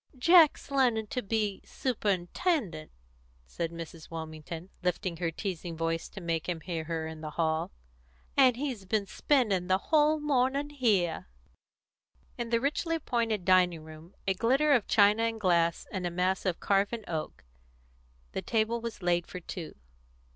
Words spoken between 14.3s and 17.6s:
glitter of china and glass and a mass of carven oak